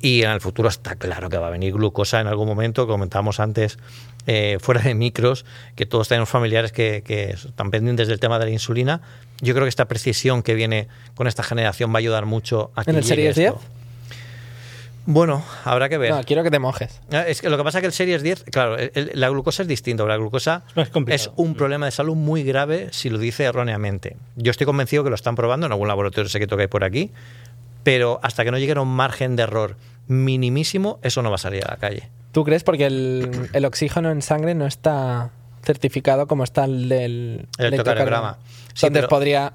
[0.00, 3.40] Y en el futuro está claro que va a venir glucosa en algún momento, comentábamos
[3.40, 3.78] antes,
[4.26, 8.46] eh, fuera de micros, que todos tenemos familiares que, que, están pendientes del tema de
[8.46, 9.00] la insulina.
[9.40, 12.84] Yo creo que esta precisión que viene con esta generación va a ayudar mucho a
[12.84, 13.54] que ¿En el Series 10?
[15.06, 16.10] Bueno, habrá que ver.
[16.10, 17.00] No, quiero que te mojes.
[17.12, 18.76] Ah, es que lo que pasa es que el Series 10, claro,
[19.14, 20.06] la glucosa es distinto.
[20.06, 20.64] La glucosa
[21.06, 24.16] es, un problema de salud muy grave si lo dice erróneamente.
[24.34, 27.12] Yo estoy convencido que lo están probando en algún laboratorio secreto que hay por aquí,
[27.84, 29.76] pero hasta que no llegue a un margen de error
[30.08, 32.10] minimísimo, eso no va a salir a la calle.
[32.32, 32.64] ¿Tú crees?
[32.64, 35.30] Porque el, el oxígeno en sangre no está
[35.62, 38.38] certificado como está el del electrocardiograma.
[38.74, 39.52] Sí, Entonces podría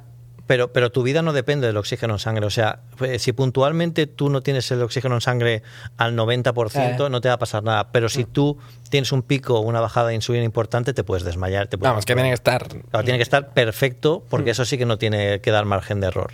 [0.48, 2.46] pero, pero tu vida no depende del oxígeno en sangre.
[2.46, 5.64] O sea, pues, si puntualmente tú no tienes el oxígeno en sangre
[5.98, 7.10] al 90%, eh.
[7.10, 7.92] no te va a pasar nada.
[7.92, 8.28] Pero si mm.
[8.28, 8.58] tú
[8.90, 11.68] tienes un pico o una bajada de insulina importante, te puedes desmayar.
[11.68, 12.68] Te Vamos, que tiene que estar.
[12.68, 14.54] tiene que estar perfecto, porque mm.
[14.54, 16.34] eso sí que no tiene que dar margen de error.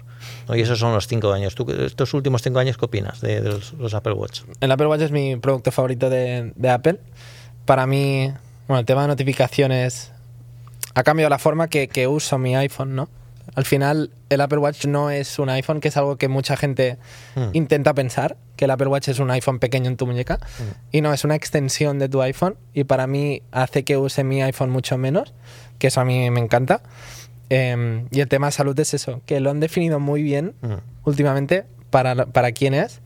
[0.54, 1.56] Y esos son los cinco años.
[1.56, 4.42] ¿Tú, estos últimos cinco años, qué opinas de, los, Apple Watch?
[4.62, 7.00] El Apple Watch es mi producto favorito de, de Apple.
[7.66, 8.32] Para mí,
[8.68, 10.12] bueno, el tema de notificaciones
[10.96, 13.10] ha cambiado la forma que, que uso mi iPhone, ¿no?
[13.56, 16.98] Al final, el Apple Watch no es un iPhone, que es algo que mucha gente
[17.36, 17.50] hmm.
[17.54, 20.36] intenta pensar, que el Apple Watch es un iPhone pequeño en tu muñeca.
[20.36, 20.72] Hmm.
[20.92, 22.58] Y no, es una extensión de tu iPhone.
[22.74, 25.34] Y para mí hace que use mi iPhone mucho menos,
[25.80, 26.82] que eso a mí me encanta.
[27.50, 30.76] Em, y el tema de salud es eso, que lo han definido muy bien hmm.
[31.06, 33.02] últimamente para, para quién es.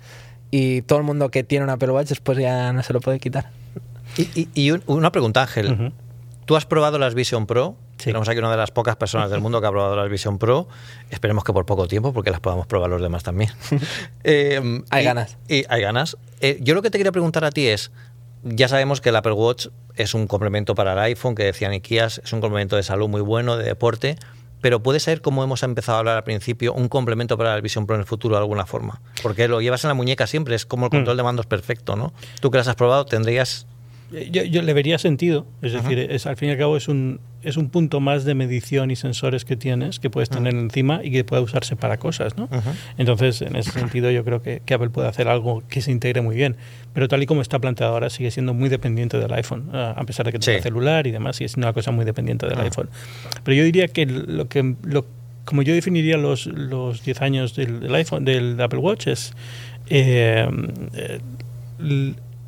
[0.50, 3.20] Y todo el mundo que tiene un Apple Watch después ya no se lo puede
[3.20, 3.50] quitar.
[4.18, 5.94] Y, una pregunta, Ángel.
[6.46, 7.78] ¿Tú has probado las Vision Pro?
[8.04, 10.68] Tenemos aquí una de las pocas personas del mundo que ha probado la Vision Pro.
[11.10, 13.52] Esperemos que por poco tiempo, porque las podamos probar los demás también.
[14.24, 15.38] Eh, hay ganas.
[15.48, 16.16] Y hay ganas.
[16.42, 17.92] Eh, yo lo que te quería preguntar a ti es,
[18.44, 22.22] ya sabemos que el Apple Watch es un complemento para el iPhone, que decían Ikias,
[22.24, 24.18] es un complemento de salud muy bueno, de deporte,
[24.62, 27.88] pero puede ser, como hemos empezado a hablar al principio, un complemento para el Vision
[27.88, 29.02] Pro en el futuro de alguna forma.
[29.24, 31.18] Porque lo llevas en la muñeca siempre, es como el control mm.
[31.18, 32.14] de mandos perfecto, ¿no?
[32.40, 33.66] Tú que las has probado, tendrías
[34.12, 37.58] yo, le vería sentido, es decir, es, al fin y al cabo es un, es
[37.58, 41.24] un punto más de medición y sensores que tienes, que puedes tener encima y que
[41.24, 42.50] puede usarse para cosas, ¿no?
[42.98, 46.36] Entonces, en ese sentido, yo creo que, Apple puede hacer algo que se integre muy
[46.36, 46.56] bien,
[46.94, 50.26] pero tal y como está planteado ahora, sigue siendo muy dependiente del iPhone, a pesar
[50.26, 52.90] de que tenga celular y demás, sigue siendo una cosa muy dependiente del iPhone.
[53.44, 55.06] Pero yo diría que lo que, lo,
[55.46, 59.34] como yo definiría los, los 10 años del, iPhone, del Apple Watch, es...
[59.90, 60.48] Eh,
[60.94, 61.20] eh,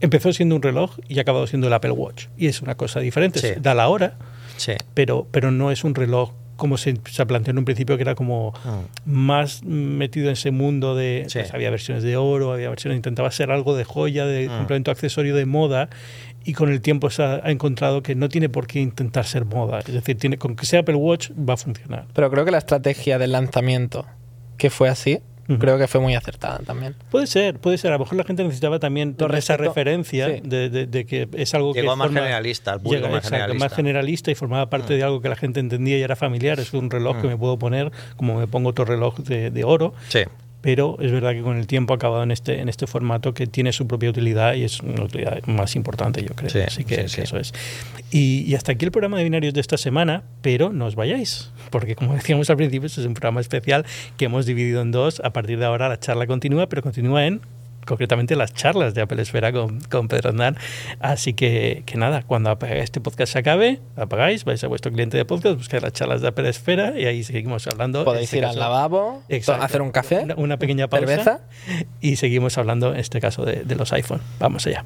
[0.03, 2.25] empezó siendo un reloj y ha acabado siendo el Apple Watch.
[2.38, 3.58] Y es una cosa diferente.
[3.62, 4.15] Da la hora,
[4.94, 8.16] pero, pero no es un reloj como se, se, planteó en un principio, que era
[8.16, 8.82] como ah.
[9.06, 11.28] más metido en ese mundo de...
[11.32, 12.98] Pues, había versiones de oro, había versiones...
[12.98, 14.58] Intentaba ser algo de joya, de ah.
[14.60, 15.89] complemento accesorio de moda
[16.46, 19.80] y con el tiempo se ha, encontrado que no tiene por qué intentar ser moda.
[19.80, 22.06] Es decir, tiene, con que sea Apple Watch va a funcionar.
[22.13, 24.06] Pero creo que la estrategia del lanzamiento,
[24.58, 25.20] que fue así,
[25.60, 26.95] creo que fue muy acertada también.
[27.12, 27.91] Puede ser, puede ser.
[27.91, 31.84] A lo mejor la gente necesitaba también toda esa referencia de, que es algo que.
[31.84, 32.77] más generalista,
[33.58, 34.32] más generalista.
[34.32, 34.97] y formaba parte mm.
[34.97, 36.60] de algo que la gente entendía y era familiar.
[36.60, 37.32] Es un reloj que mm.
[37.32, 39.93] me puedo poner, como me pongo otro reloj de, de oro.
[40.10, 40.21] Sí
[40.63, 43.47] pero es verdad que con el tiempo ha acabado en este, en este formato que
[43.47, 46.65] tiene su propia utilidad y es una utilidad más importante, yo creo.
[46.65, 47.54] Así que, eso es.
[48.12, 51.95] Y, hasta aquí el programa de binarios de esta semana, pero no os vayáis, porque
[51.95, 55.19] como decíamos al principio, este es un programa especial que hemos dividido en dos.
[55.26, 57.41] A partir de ahora la charla continúa, pero continúa en
[57.86, 60.56] concretamente las charlas de Apple Esfera con, con Pedro Aznar.
[61.00, 65.26] Así que, que nada, cuando este podcast se acabe, apagáis, vais a vuestro cliente de
[65.26, 68.04] podcast, buscáis las charlas de Apple Esfera y ahí seguimos hablando.
[68.04, 69.24] Podéis este ir al lavabo,
[69.60, 71.41] hacer un café, una, pequeña pausa
[72.02, 74.22] y seguimos hablando en este caso de, de los iPhone.
[74.39, 74.86] Vamos allá.